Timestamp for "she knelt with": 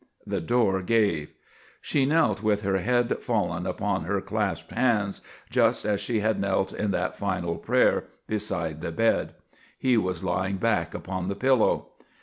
1.79-2.63